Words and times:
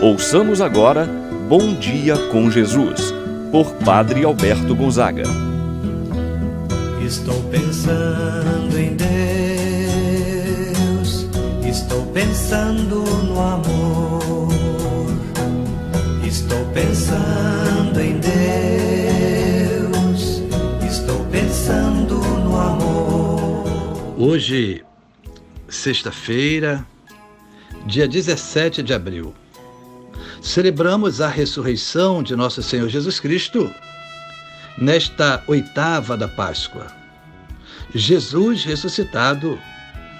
Ouçamos 0.00 0.60
agora 0.60 1.06
Bom 1.48 1.74
Dia 1.74 2.18
com 2.30 2.50
Jesus, 2.50 3.14
por 3.50 3.72
Padre 3.76 4.26
Alberto 4.26 4.74
Gonzaga. 4.74 5.22
Estou 7.02 7.42
pensando 7.44 8.78
em 8.78 8.94
Deus, 8.94 9.16
estou 11.66 12.04
pensando 12.12 13.04
no 13.24 13.40
amor, 13.40 14.48
estou 16.26 16.62
pensando 16.74 17.98
em 17.98 18.18
Deus, 18.20 18.42
estou 20.86 21.24
pensando 21.30 22.16
no 22.16 22.54
amor. 22.54 23.64
Hoje, 24.18 24.84
sexta-feira, 25.66 26.84
dia 27.86 28.06
17 28.06 28.82
de 28.82 28.92
abril, 28.92 29.32
celebramos 30.46 31.20
a 31.20 31.26
ressurreição 31.26 32.22
de 32.22 32.36
nosso 32.36 32.62
Senhor 32.62 32.88
Jesus 32.88 33.18
Cristo 33.18 33.68
nesta 34.78 35.42
oitava 35.48 36.16
da 36.16 36.28
Páscoa. 36.28 36.86
Jesus 37.92 38.64
ressuscitado 38.64 39.58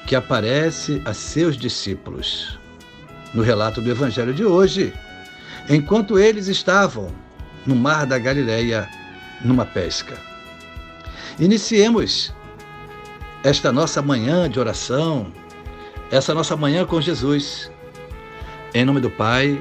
que 0.05 0.17
aparece 0.17 1.01
a 1.05 1.15
seus 1.15 1.57
discípulos. 1.57 2.59
No 3.33 3.43
relato 3.43 3.81
do 3.81 3.89
Evangelho 3.89 4.35
de 4.35 4.45
hoje, 4.45 4.93
enquanto 5.69 6.19
eles 6.19 6.49
estavam 6.49 7.13
no 7.65 7.77
mar 7.77 8.05
da 8.05 8.19
Galileia 8.19 8.89
numa 9.45 9.65
pesca. 9.65 10.17
Iniciemos 11.39 12.35
esta 13.45 13.71
nossa 13.71 14.03
manhã 14.03 14.51
de 14.51 14.59
oração, 14.59 15.33
essa 16.11 16.35
nossa 16.35 16.57
manhã 16.57 16.85
com 16.85 17.01
Jesus. 17.01 17.71
Em 18.75 18.85
nome 18.85 19.01
do 19.01 19.11
Pai, 19.11 19.61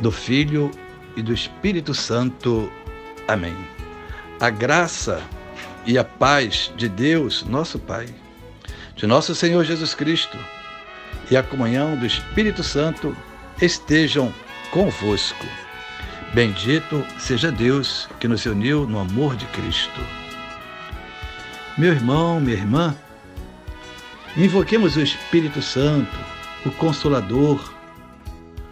do 0.00 0.10
Filho 0.10 0.70
e 1.16 1.22
do 1.22 1.32
Espírito 1.32 1.94
Santo. 1.94 2.70
Amém. 3.28 3.56
A 4.40 4.50
graça 4.50 5.22
e 5.86 5.98
a 5.98 6.04
paz 6.04 6.72
de 6.76 6.88
Deus, 6.88 7.44
nosso 7.44 7.78
Pai, 7.78 8.06
de 8.96 9.06
nosso 9.06 9.34
Senhor 9.34 9.64
Jesus 9.64 9.94
Cristo 9.94 10.38
e 11.30 11.36
a 11.36 11.42
comunhão 11.42 11.96
do 11.96 12.06
Espírito 12.06 12.62
Santo 12.62 13.16
estejam 13.60 14.32
convosco. 14.70 15.46
Bendito 16.34 17.04
seja 17.18 17.52
Deus 17.52 18.08
que 18.18 18.28
nos 18.28 18.44
uniu 18.46 18.86
no 18.86 18.98
amor 18.98 19.36
de 19.36 19.46
Cristo. 19.46 20.00
Meu 21.76 21.92
irmão, 21.92 22.40
minha 22.40 22.56
irmã, 22.56 22.94
invoquemos 24.36 24.96
o 24.96 25.00
Espírito 25.00 25.62
Santo, 25.62 26.16
o 26.66 26.70
Consolador, 26.70 27.72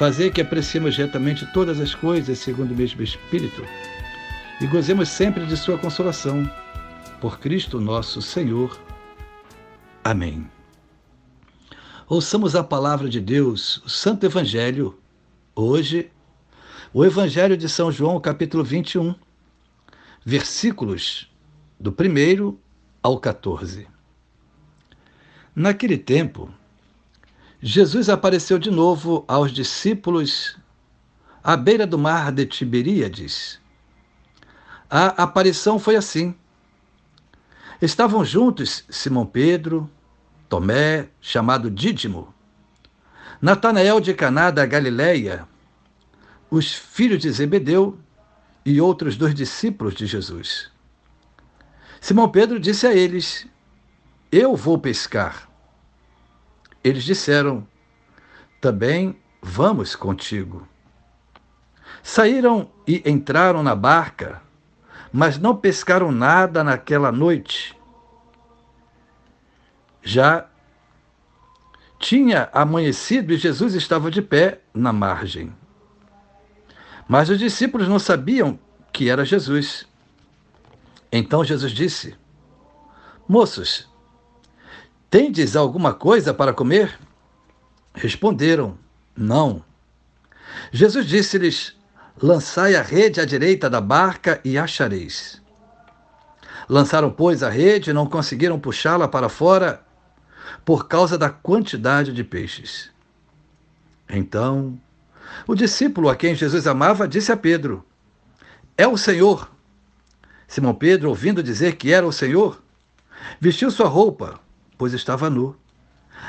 Fazer 0.00 0.32
que 0.32 0.40
apreciemos 0.40 0.96
retamente 0.96 1.44
todas 1.52 1.78
as 1.78 1.94
coisas 1.94 2.38
segundo 2.38 2.70
o 2.70 2.74
mesmo 2.74 3.02
Espírito 3.02 3.62
e 4.58 4.66
gozemos 4.66 5.10
sempre 5.10 5.44
de 5.44 5.54
Sua 5.58 5.76
consolação. 5.76 6.50
Por 7.20 7.38
Cristo 7.38 7.78
nosso 7.78 8.22
Senhor. 8.22 8.80
Amém. 10.02 10.50
Ouçamos 12.08 12.56
a 12.56 12.64
palavra 12.64 13.10
de 13.10 13.20
Deus, 13.20 13.76
o 13.84 13.90
Santo 13.90 14.24
Evangelho, 14.24 14.98
hoje, 15.54 16.10
o 16.94 17.04
Evangelho 17.04 17.54
de 17.54 17.68
São 17.68 17.92
João, 17.92 18.18
capítulo 18.18 18.64
21, 18.64 19.14
versículos 20.24 21.30
do 21.78 21.90
1 21.90 22.56
ao 23.02 23.20
14. 23.20 23.86
Naquele 25.54 25.98
tempo, 25.98 26.50
Jesus 27.62 28.08
apareceu 28.08 28.58
de 28.58 28.70
novo 28.70 29.22
aos 29.28 29.52
discípulos 29.52 30.56
à 31.44 31.58
beira 31.58 31.86
do 31.86 31.98
mar 31.98 32.32
de 32.32 32.46
Tiberíades. 32.46 33.60
A 34.88 35.08
aparição 35.22 35.78
foi 35.78 35.94
assim. 35.94 36.34
Estavam 37.82 38.24
juntos 38.24 38.82
Simão 38.88 39.26
Pedro, 39.26 39.90
Tomé, 40.48 41.10
chamado 41.20 41.70
Dídimo, 41.70 42.34
Natanael 43.42 44.00
de 44.00 44.14
Caná 44.14 44.50
da 44.50 44.64
Galileia, 44.64 45.46
os 46.50 46.72
filhos 46.72 47.18
de 47.18 47.30
Zebedeu 47.30 47.98
e 48.64 48.80
outros 48.80 49.18
dois 49.18 49.34
discípulos 49.34 49.94
de 49.94 50.06
Jesus. 50.06 50.70
Simão 52.00 52.30
Pedro 52.30 52.58
disse 52.58 52.86
a 52.86 52.94
eles: 52.94 53.46
Eu 54.32 54.56
vou 54.56 54.78
pescar. 54.78 55.49
Eles 56.82 57.04
disseram: 57.04 57.66
Também 58.60 59.16
vamos 59.42 59.94
contigo. 59.94 60.66
Saíram 62.02 62.70
e 62.86 63.02
entraram 63.04 63.62
na 63.62 63.74
barca, 63.74 64.40
mas 65.12 65.38
não 65.38 65.54
pescaram 65.54 66.10
nada 66.10 66.64
naquela 66.64 67.12
noite. 67.12 67.76
Já 70.02 70.46
tinha 71.98 72.48
amanhecido 72.52 73.32
e 73.32 73.36
Jesus 73.36 73.74
estava 73.74 74.10
de 74.10 74.22
pé 74.22 74.60
na 74.72 74.92
margem. 74.92 75.52
Mas 77.06 77.28
os 77.28 77.38
discípulos 77.38 77.88
não 77.88 77.98
sabiam 77.98 78.58
que 78.92 79.10
era 79.10 79.24
Jesus. 79.24 79.86
Então 81.12 81.44
Jesus 81.44 81.72
disse: 81.72 82.16
Moços, 83.28 83.89
Tendes 85.10 85.56
alguma 85.56 85.92
coisa 85.92 86.32
para 86.32 86.52
comer? 86.52 86.96
Responderam: 87.92 88.78
Não. 89.16 89.64
Jesus 90.70 91.04
disse-lhes: 91.04 91.76
Lançai 92.22 92.76
a 92.76 92.82
rede 92.82 93.20
à 93.20 93.24
direita 93.24 93.68
da 93.68 93.80
barca 93.80 94.40
e 94.44 94.56
achareis. 94.56 95.42
Lançaram, 96.68 97.10
pois, 97.10 97.42
a 97.42 97.50
rede 97.50 97.90
e 97.90 97.92
não 97.92 98.06
conseguiram 98.06 98.60
puxá-la 98.60 99.08
para 99.08 99.28
fora 99.28 99.84
por 100.64 100.86
causa 100.86 101.18
da 101.18 101.28
quantidade 101.28 102.12
de 102.12 102.22
peixes. 102.22 102.88
Então, 104.08 104.78
o 105.44 105.56
discípulo 105.56 106.08
a 106.08 106.14
quem 106.14 106.36
Jesus 106.36 106.68
amava 106.68 107.08
disse 107.08 107.32
a 107.32 107.36
Pedro: 107.36 107.84
É 108.78 108.86
o 108.86 108.96
Senhor. 108.96 109.50
Simão 110.46 110.74
Pedro, 110.74 111.08
ouvindo 111.08 111.42
dizer 111.42 111.74
que 111.74 111.92
era 111.92 112.06
o 112.06 112.12
Senhor, 112.12 112.62
vestiu 113.40 113.72
sua 113.72 113.88
roupa 113.88 114.38
pois 114.80 114.94
estava 114.94 115.28
nu. 115.28 115.54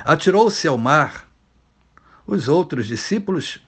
Atirou-se 0.04 0.68
ao 0.68 0.78
mar. 0.78 1.26
Os 2.28 2.50
outros 2.50 2.86
discípulos 2.86 3.66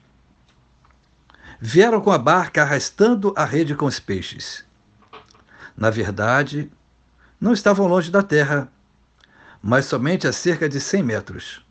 vieram 1.58 2.02
com 2.02 2.12
a 2.12 2.18
barca 2.18 2.60
arrastando 2.60 3.32
a 3.34 3.46
rede 3.46 3.74
com 3.74 3.86
os 3.86 3.98
peixes. 3.98 4.62
Na 5.74 5.88
verdade, 5.88 6.70
não 7.40 7.54
estavam 7.54 7.86
longe 7.86 8.10
da 8.10 8.22
terra, 8.22 8.70
mas 9.62 9.86
somente 9.86 10.26
a 10.26 10.34
cerca 10.34 10.68
de 10.68 10.78
cem 10.78 11.02
metros. 11.02 11.64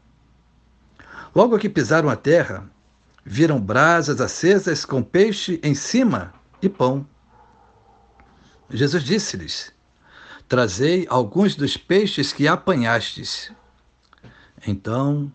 Logo 1.36 1.60
que 1.60 1.70
pisaram 1.70 2.10
a 2.10 2.16
terra, 2.16 2.68
viram 3.24 3.62
brasas 3.62 4.20
acesas 4.20 4.84
com 4.86 5.04
peixe 5.04 5.60
em 5.62 5.76
cima 5.76 6.34
e 6.64 6.68
pão. 6.68 7.06
Jesus 8.72 9.04
disse-lhes: 9.04 9.72
Trazei 10.54 11.08
alguns 11.10 11.56
dos 11.56 11.78
peixes 11.78 12.32
que 12.32 12.48
apanhastes. 12.48 13.52
Então, 14.68 15.34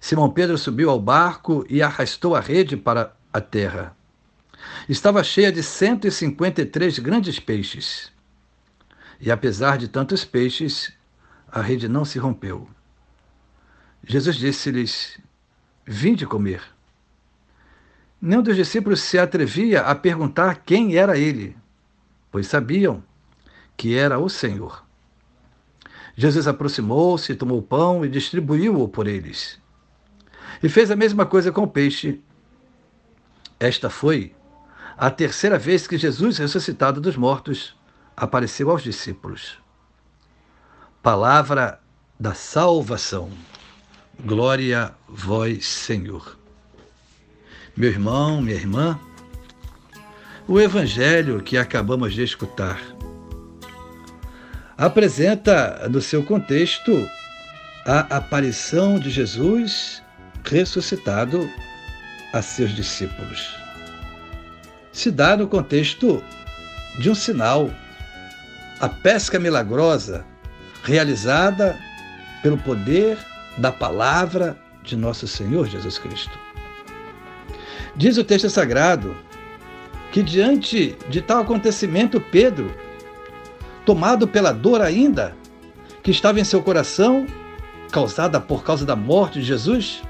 Simão 0.00 0.28
Pedro 0.28 0.58
subiu 0.58 0.90
ao 0.90 1.00
barco 1.00 1.64
e 1.70 1.80
arrastou 1.80 2.34
a 2.34 2.40
rede 2.40 2.76
para 2.76 3.14
a 3.32 3.40
terra. 3.40 3.96
Estava 4.88 5.22
cheia 5.22 5.52
de 5.52 5.62
153 5.62 6.98
grandes 6.98 7.38
peixes. 7.38 8.10
E 9.20 9.30
apesar 9.30 9.78
de 9.78 9.86
tantos 9.86 10.24
peixes, 10.24 10.92
a 11.46 11.60
rede 11.60 11.86
não 11.86 12.04
se 12.04 12.18
rompeu. 12.18 12.68
Jesus 14.02 14.34
disse-lhes: 14.34 15.20
Vinde 15.86 16.26
comer. 16.26 16.64
Nenhum 18.20 18.42
dos 18.42 18.56
discípulos 18.56 19.02
se 19.02 19.20
atrevia 19.20 19.82
a 19.82 19.94
perguntar 19.94 20.64
quem 20.66 20.96
era 20.96 21.16
ele, 21.16 21.56
pois 22.28 22.48
sabiam 22.48 23.04
que 23.76 23.96
era 23.96 24.18
o 24.18 24.28
Senhor. 24.28 24.84
Jesus 26.16 26.46
aproximou-se, 26.46 27.34
tomou 27.34 27.58
o 27.58 27.62
pão 27.62 28.04
e 28.04 28.08
distribuiu-o 28.08 28.88
por 28.88 29.06
eles. 29.06 29.58
E 30.62 30.68
fez 30.68 30.90
a 30.90 30.96
mesma 30.96 31.24
coisa 31.24 31.50
com 31.50 31.62
o 31.62 31.68
peixe. 31.68 32.20
Esta 33.58 33.88
foi 33.88 34.34
a 34.96 35.10
terceira 35.10 35.58
vez 35.58 35.86
que 35.86 35.96
Jesus, 35.96 36.38
ressuscitado 36.38 37.00
dos 37.00 37.16
mortos, 37.16 37.76
apareceu 38.16 38.70
aos 38.70 38.82
discípulos. 38.82 39.58
Palavra 41.02 41.80
da 42.20 42.34
salvação. 42.34 43.30
Glória 44.24 44.84
a 44.84 44.92
vós, 45.08 45.66
Senhor. 45.66 46.38
Meu 47.76 47.88
irmão, 47.88 48.42
minha 48.42 48.54
irmã, 48.54 49.00
o 50.46 50.60
evangelho 50.60 51.42
que 51.42 51.56
acabamos 51.56 52.12
de 52.12 52.22
escutar 52.22 52.78
apresenta 54.76 55.88
no 55.88 56.00
seu 56.00 56.22
contexto 56.22 57.08
a 57.84 58.16
aparição 58.16 58.98
de 58.98 59.10
Jesus 59.10 60.02
ressuscitado 60.44 61.48
a 62.32 62.42
seus 62.42 62.74
discípulos. 62.74 63.54
Se 64.92 65.10
dá 65.10 65.36
no 65.36 65.46
contexto 65.46 66.22
de 66.98 67.10
um 67.10 67.14
sinal, 67.14 67.70
a 68.80 68.88
pesca 68.88 69.38
milagrosa 69.38 70.24
realizada 70.82 71.78
pelo 72.42 72.58
poder 72.58 73.16
da 73.58 73.70
palavra 73.70 74.56
de 74.82 74.96
nosso 74.96 75.26
Senhor 75.26 75.68
Jesus 75.68 75.98
Cristo. 75.98 76.38
Diz 77.96 78.16
o 78.16 78.24
texto 78.24 78.48
sagrado 78.48 79.16
que 80.10 80.22
diante 80.22 80.96
de 81.08 81.22
tal 81.22 81.42
acontecimento, 81.42 82.20
Pedro, 82.20 82.74
tomado 83.84 84.26
pela 84.26 84.52
dor 84.52 84.80
ainda 84.80 85.36
que 86.02 86.10
estava 86.10 86.40
em 86.40 86.44
seu 86.44 86.62
coração, 86.62 87.26
causada 87.90 88.40
por 88.40 88.64
causa 88.64 88.84
da 88.84 88.96
morte 88.96 89.40
de 89.40 89.44
Jesus, 89.44 90.02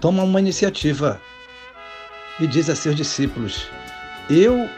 toma 0.00 0.22
uma 0.22 0.40
iniciativa 0.40 1.20
e 2.40 2.46
diz 2.46 2.68
a 2.68 2.76
seus 2.76 2.96
discípulos: 2.96 3.68
Eu 4.28 4.68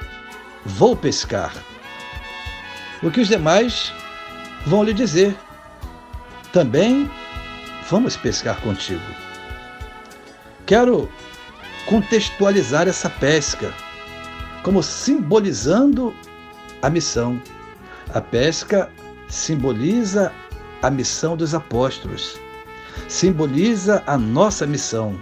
vou 0.64 0.96
pescar. 0.96 1.52
O 3.02 3.10
que 3.10 3.20
os 3.20 3.28
demais 3.28 3.92
vão 4.66 4.82
lhe 4.82 4.92
dizer: 4.92 5.36
Também 6.52 7.10
vamos 7.88 8.16
pescar 8.16 8.60
contigo. 8.60 9.00
Quero 10.66 11.08
contextualizar 11.86 12.86
essa 12.86 13.08
pesca 13.08 13.72
como 14.62 14.82
simbolizando 14.82 16.14
a 16.82 16.90
missão. 16.90 17.40
A 18.14 18.20
pesca 18.20 18.90
simboliza 19.28 20.32
a 20.82 20.90
missão 20.90 21.36
dos 21.36 21.54
apóstolos, 21.54 22.38
simboliza 23.06 24.02
a 24.06 24.16
nossa 24.16 24.66
missão. 24.66 25.18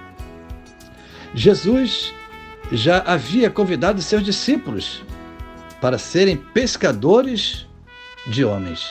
Jesus 1.34 2.14
já 2.70 2.98
havia 3.00 3.50
convidado 3.50 4.00
seus 4.02 4.22
discípulos 4.22 5.02
para 5.80 5.98
serem 5.98 6.36
pescadores 6.36 7.66
de 8.28 8.44
homens. 8.44 8.86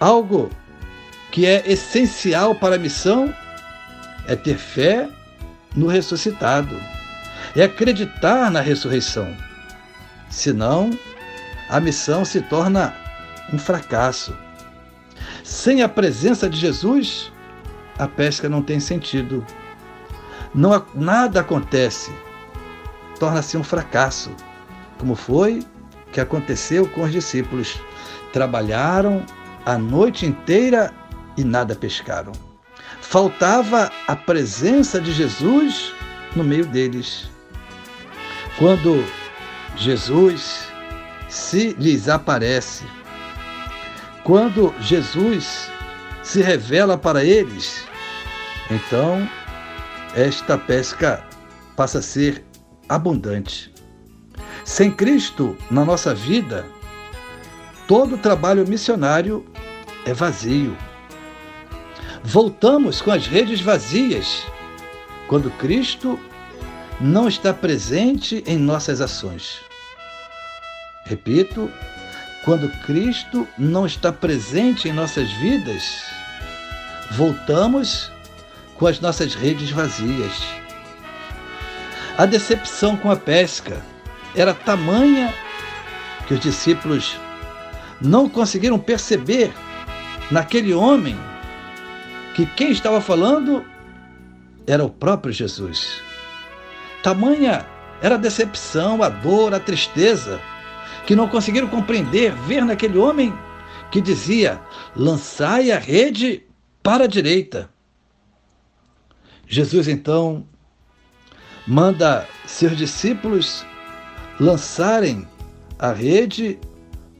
Algo 0.00 0.50
que 1.30 1.46
é 1.46 1.70
essencial 1.70 2.54
para 2.54 2.76
a 2.76 2.78
missão 2.78 3.34
é 4.26 4.36
ter 4.36 4.56
fé 4.56 5.08
no 5.74 5.86
ressuscitado 5.86 6.80
é 7.56 7.64
acreditar 7.64 8.50
na 8.50 8.60
ressurreição. 8.60 9.34
Senão, 10.34 10.90
a 11.70 11.78
missão 11.78 12.24
se 12.24 12.40
torna 12.40 12.92
um 13.52 13.58
fracasso. 13.58 14.36
Sem 15.44 15.80
a 15.80 15.88
presença 15.88 16.50
de 16.50 16.58
Jesus, 16.58 17.32
a 17.96 18.08
pesca 18.08 18.48
não 18.48 18.60
tem 18.60 18.80
sentido. 18.80 19.46
Não, 20.52 20.84
nada 20.92 21.38
acontece. 21.38 22.12
Torna-se 23.20 23.56
um 23.56 23.62
fracasso, 23.62 24.34
como 24.98 25.14
foi 25.14 25.64
que 26.10 26.20
aconteceu 26.20 26.88
com 26.88 27.04
os 27.04 27.12
discípulos. 27.12 27.80
Trabalharam 28.32 29.24
a 29.64 29.78
noite 29.78 30.26
inteira 30.26 30.92
e 31.36 31.44
nada 31.44 31.76
pescaram. 31.76 32.32
Faltava 33.00 33.88
a 34.08 34.16
presença 34.16 35.00
de 35.00 35.12
Jesus 35.12 35.94
no 36.34 36.42
meio 36.42 36.66
deles. 36.66 37.30
Quando 38.58 39.04
Jesus 39.76 40.68
se 41.28 41.74
lhes 41.78 42.08
aparece, 42.08 42.84
quando 44.22 44.74
Jesus 44.80 45.70
se 46.22 46.40
revela 46.40 46.96
para 46.96 47.24
eles, 47.24 47.84
então 48.70 49.28
esta 50.14 50.56
pesca 50.56 51.26
passa 51.76 51.98
a 51.98 52.02
ser 52.02 52.44
abundante. 52.88 53.72
Sem 54.64 54.90
Cristo 54.90 55.56
na 55.70 55.84
nossa 55.84 56.14
vida, 56.14 56.64
todo 57.86 58.16
trabalho 58.16 58.66
missionário 58.66 59.44
é 60.06 60.14
vazio. 60.14 60.76
Voltamos 62.22 63.02
com 63.02 63.10
as 63.10 63.26
redes 63.26 63.60
vazias 63.60 64.46
quando 65.28 65.50
Cristo 65.58 66.18
não 67.00 67.28
está 67.28 67.52
presente 67.52 68.42
em 68.46 68.56
nossas 68.56 69.00
ações. 69.00 69.63
Repito, 71.04 71.70
quando 72.44 72.68
Cristo 72.80 73.46
não 73.58 73.86
está 73.86 74.12
presente 74.12 74.88
em 74.88 74.92
nossas 74.92 75.30
vidas, 75.32 76.02
voltamos 77.12 78.10
com 78.76 78.86
as 78.86 79.00
nossas 79.00 79.34
redes 79.34 79.70
vazias. 79.70 80.32
A 82.16 82.26
decepção 82.26 82.96
com 82.96 83.10
a 83.10 83.16
pesca 83.16 83.82
era 84.34 84.54
tamanha 84.54 85.32
que 86.26 86.34
os 86.34 86.40
discípulos 86.40 87.18
não 88.00 88.28
conseguiram 88.28 88.78
perceber 88.78 89.52
naquele 90.30 90.72
homem 90.72 91.16
que 92.34 92.46
quem 92.46 92.70
estava 92.70 93.00
falando 93.00 93.64
era 94.66 94.84
o 94.84 94.90
próprio 94.90 95.32
Jesus. 95.32 96.00
Tamanha 97.02 97.66
era 98.00 98.14
a 98.14 98.18
decepção, 98.18 99.02
a 99.02 99.08
dor, 99.08 99.54
a 99.54 99.60
tristeza, 99.60 100.40
que 101.06 101.16
não 101.16 101.28
conseguiram 101.28 101.68
compreender, 101.68 102.32
ver 102.32 102.64
naquele 102.64 102.98
homem 102.98 103.32
que 103.90 104.00
dizia: 104.00 104.60
lançai 104.96 105.70
a 105.70 105.78
rede 105.78 106.42
para 106.82 107.04
a 107.04 107.08
direita. 107.08 107.70
Jesus 109.46 109.88
então 109.88 110.44
manda 111.66 112.26
seus 112.46 112.76
discípulos 112.76 113.64
lançarem 114.40 115.26
a 115.78 115.92
rede 115.92 116.58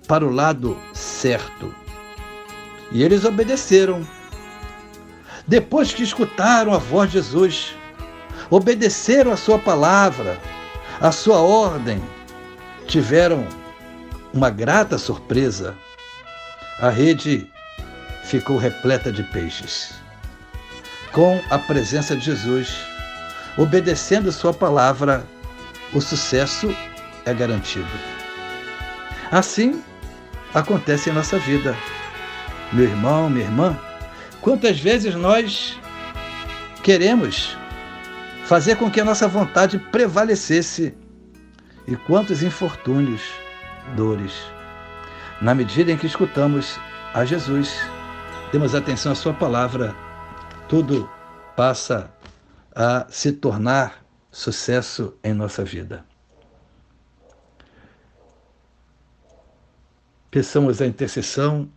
para 0.09 0.27
o 0.27 0.31
lado 0.31 0.77
certo. 0.93 1.75
E 2.93 3.03
eles 3.03 3.25
obedeceram. 3.25 4.07
Depois 5.47 5.93
que 5.93 6.03
escutaram 6.03 6.73
a 6.73 6.79
voz 6.79 7.11
de 7.11 7.19
Jesus, 7.19 7.75
obedeceram 8.51 9.33
a 9.33 9.37
sua 9.37 9.59
palavra, 9.59 10.39
a 11.01 11.13
sua 11.13 11.39
ordem, 11.39 12.03
tiveram 12.87 13.47
uma 14.35 14.51
grata 14.51 14.99
surpresa. 14.99 15.77
A 16.81 16.91
rede 16.91 17.49
ficou 18.25 18.59
repleta 18.59 19.13
de 19.13 19.23
peixes. 19.23 19.95
Com 21.13 21.41
a 21.51 21.57
presença 21.57 22.17
de 22.17 22.25
Jesus, 22.25 22.77
obedecendo 23.57 24.33
sua 24.33 24.53
palavra, 24.53 25.25
o 25.93 26.01
sucesso 26.01 26.75
é 27.25 27.33
garantido. 27.33 27.87
Assim 29.31 29.81
acontece 30.53 31.11
em 31.11 31.13
nossa 31.13 31.39
vida. 31.39 31.77
Meu 32.73 32.87
irmão, 32.87 33.31
minha 33.31 33.45
irmã, 33.45 33.79
quantas 34.41 34.81
vezes 34.81 35.15
nós 35.15 35.79
queremos 36.83 37.57
fazer 38.47 38.77
com 38.77 38.91
que 38.91 39.01
a 39.01 39.05
nossa 39.05 39.29
vontade 39.29 39.79
prevalecesse. 39.79 40.93
E 41.87 41.95
quantos 41.97 42.43
infortúnios, 42.43 43.21
dores. 43.97 44.33
Na 45.41 45.55
medida 45.55 45.93
em 45.93 45.97
que 45.97 46.07
escutamos 46.07 46.79
a 47.13 47.25
Jesus, 47.25 47.79
demos 48.53 48.75
atenção 48.75 49.13
à 49.13 49.15
Sua 49.15 49.35
palavra, 49.35 49.95
tudo 50.69 51.09
passa 51.57 52.11
a 52.75 53.07
se 53.09 53.33
tornar 53.33 54.05
sucesso 54.31 55.17
em 55.23 55.33
nossa 55.33 55.65
vida. 55.65 56.05
Peçamos 60.31 60.83
a 60.83 60.87
intercessão 60.87 61.71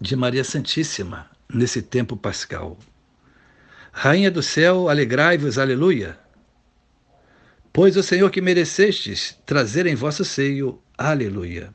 de 0.00 0.14
Maria 0.14 0.44
Santíssima 0.44 1.28
nesse 1.52 1.82
tempo 1.82 2.16
pascal. 2.16 2.78
Rainha 3.92 4.30
do 4.30 4.42
céu, 4.42 4.88
alegrai-vos, 4.88 5.58
aleluia. 5.58 6.16
Pois 7.82 7.96
o 7.96 8.02
Senhor 8.02 8.30
que 8.30 8.42
merecestes 8.42 9.38
trazer 9.46 9.86
em 9.86 9.94
vosso 9.94 10.22
seio, 10.22 10.82
aleluia. 10.98 11.74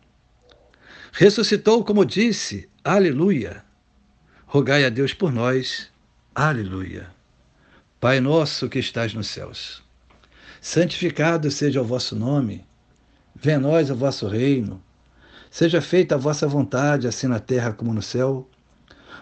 Ressuscitou, 1.12 1.84
como 1.84 2.06
disse, 2.06 2.70
aleluia. 2.84 3.64
Rogai 4.46 4.86
a 4.86 4.90
Deus 4.90 5.16
por 5.16 5.34
nós, 5.34 5.90
aleluia. 6.36 7.08
Pai 8.00 8.20
nosso 8.20 8.70
que 8.70 8.78
estás 8.78 9.16
nos 9.16 9.30
céus, 9.30 9.82
santificado 10.62 11.50
seja 11.50 11.82
o 11.82 11.84
vosso 11.84 12.16
nome, 12.16 12.64
venha 13.34 13.58
nós 13.58 13.90
o 13.90 13.96
vosso 13.96 14.28
reino, 14.28 14.80
seja 15.50 15.82
feita 15.82 16.14
a 16.14 16.20
vossa 16.20 16.48
vontade, 16.48 17.08
assim 17.08 17.26
na 17.26 17.40
terra 17.40 17.74
como 17.74 17.92
no 17.92 18.04
céu. 18.04 18.48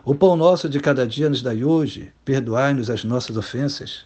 O 0.04 0.14
pão 0.14 0.36
nosso 0.36 0.68
de 0.68 0.82
cada 0.82 1.08
dia 1.08 1.30
nos 1.30 1.42
dai 1.42 1.64
hoje, 1.64 2.12
perdoai-nos 2.26 2.90
as 2.90 3.06
nossas 3.06 3.38
ofensas, 3.38 4.06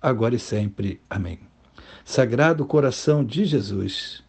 agora 0.00 0.34
e 0.34 0.38
sempre. 0.38 1.00
Amém. 1.08 1.40
Sagrado 2.04 2.64
coração 2.64 3.24
de 3.24 3.44
Jesus, 3.44 4.22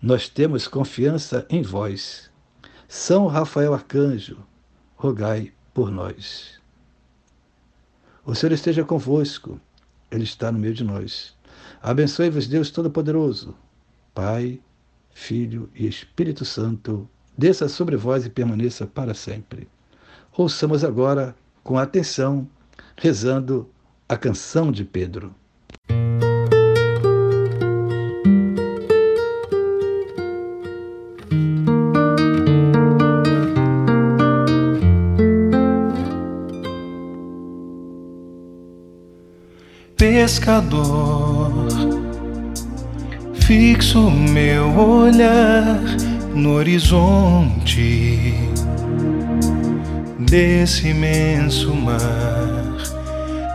nós 0.00 0.28
temos 0.28 0.66
confiança 0.66 1.46
em 1.48 1.62
vós. 1.62 2.30
São 2.88 3.26
Rafael 3.26 3.72
Arcanjo, 3.72 4.38
rogai 4.96 5.52
por 5.72 5.90
nós. 5.90 6.60
O 8.24 8.34
Senhor 8.34 8.52
esteja 8.52 8.84
convosco, 8.84 9.60
Ele 10.10 10.24
está 10.24 10.52
no 10.52 10.58
meio 10.58 10.74
de 10.74 10.84
nós. 10.84 11.34
Abençoe-vos, 11.80 12.46
Deus 12.46 12.70
Todo-Poderoso, 12.70 13.56
Pai, 14.14 14.60
Filho 15.12 15.70
e 15.74 15.86
Espírito 15.86 16.44
Santo, 16.44 17.08
desça 17.36 17.68
sobre 17.68 17.96
vós 17.96 18.24
e 18.26 18.30
permaneça 18.30 18.86
para 18.86 19.14
sempre. 19.14 19.68
Ouçamos 20.36 20.84
agora, 20.84 21.34
com 21.62 21.78
atenção, 21.78 22.48
rezando 22.96 23.68
a 24.12 24.16
canção 24.18 24.70
de 24.70 24.84
Pedro. 24.84 25.34
pescador, 39.96 41.68
fixo 43.34 44.10
meu 44.10 44.76
olhar 44.76 45.80
no 46.34 46.54
horizonte 46.54 48.34
desse 50.18 50.88
imenso 50.88 51.74
mar. 51.74 52.41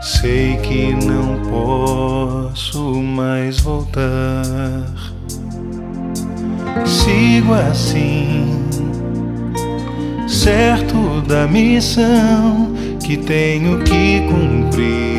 Sei 0.08 0.56
que 0.64 0.94
não 1.06 1.36
posso 1.50 2.82
mais 3.04 3.60
voltar. 3.60 4.86
Sigo 6.86 7.54
assim, 7.54 8.66
certo 10.26 11.22
da 11.28 11.46
missão 11.46 12.74
que 13.06 13.18
tenho 13.18 13.84
que 13.84 14.22
cumprir 14.30 15.18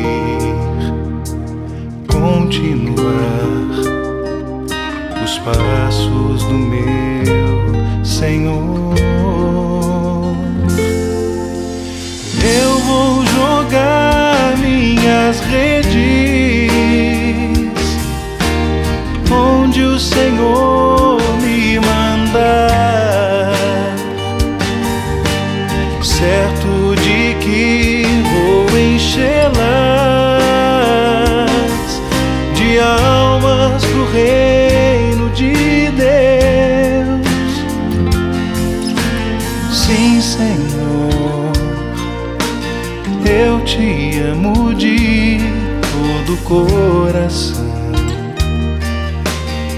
continuar 2.07 3.69
os 5.23 5.37
passos 5.37 6.43
do 6.45 6.55
meu 6.55 8.03
Senhor. 8.03 8.95
Eu 12.43 12.79
vou 12.79 13.23
jogar 13.27 14.18
minhas 15.09 15.39
redes 15.39 15.89
onde 19.31 19.81
o 19.81 19.99
Senhor 19.99 20.68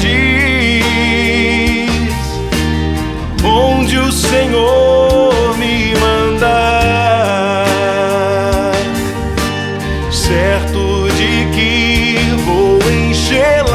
Redes 0.00 1.04
onde 3.44 3.98
o 3.98 4.10
Senhor 4.10 5.56
me 5.58 5.94
mandar 5.96 7.64
certo 10.10 11.08
de 11.16 11.46
que 11.54 12.18
vou 12.44 12.78
enchê-las 12.90 13.74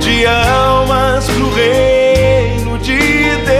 de 0.00 0.26
almas 0.26 1.26
pro 1.26 1.50
reino 1.54 2.78
de 2.78 2.98
Deus. 3.46 3.58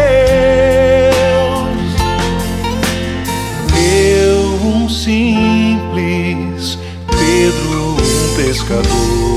Eu, 3.76 4.40
um 4.66 4.88
simples 4.88 6.78
Pedro, 7.06 7.96
um 7.96 8.36
pescador, 8.36 9.27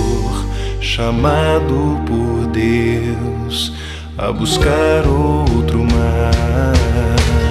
chamado 1.01 1.99
por 2.05 2.45
Deus 2.51 3.73
a 4.19 4.31
buscar 4.31 5.03
outro 5.07 5.79
mar. 5.79 7.50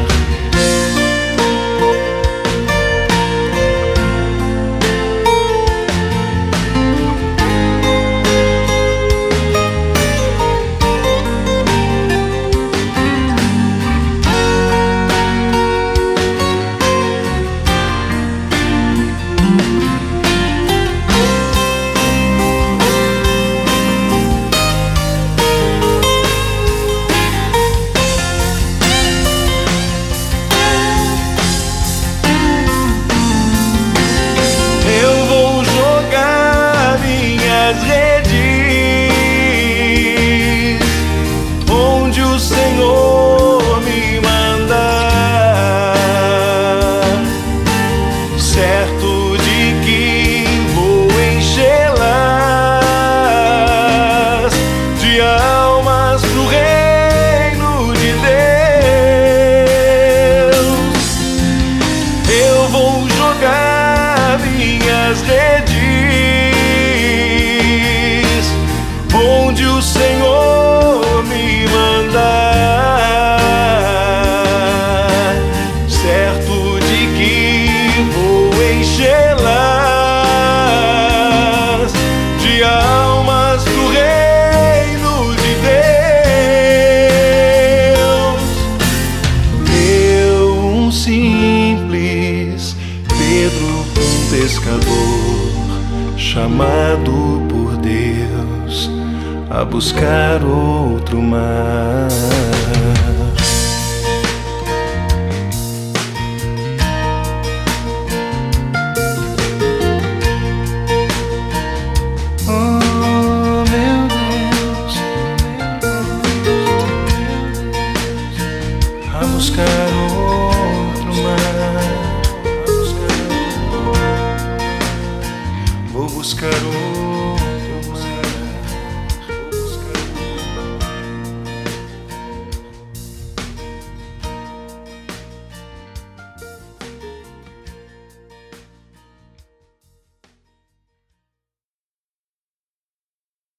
Buscar 99.71 100.20